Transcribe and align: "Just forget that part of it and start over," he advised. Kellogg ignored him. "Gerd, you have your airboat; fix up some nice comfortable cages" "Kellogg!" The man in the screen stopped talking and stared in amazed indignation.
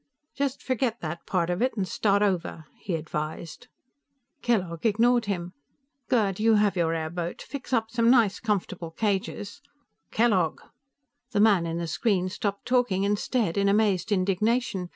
"Just 0.35 0.63
forget 0.63 0.99
that 1.01 1.27
part 1.27 1.51
of 1.51 1.61
it 1.61 1.77
and 1.77 1.87
start 1.87 2.23
over," 2.23 2.65
he 2.79 2.95
advised. 2.95 3.67
Kellogg 4.41 4.83
ignored 4.83 5.25
him. 5.25 5.53
"Gerd, 6.09 6.39
you 6.39 6.55
have 6.55 6.75
your 6.75 6.95
airboat; 6.95 7.39
fix 7.43 7.71
up 7.71 7.91
some 7.91 8.09
nice 8.09 8.39
comfortable 8.39 8.89
cages" 8.89 9.61
"Kellogg!" 10.11 10.61
The 11.33 11.39
man 11.39 11.67
in 11.67 11.77
the 11.77 11.85
screen 11.85 12.29
stopped 12.29 12.65
talking 12.65 13.05
and 13.05 13.19
stared 13.19 13.59
in 13.59 13.69
amazed 13.69 14.11
indignation. 14.11 14.89